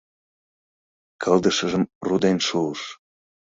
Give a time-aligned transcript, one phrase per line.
[1.23, 2.81] Кылдышыжым руден шуыш...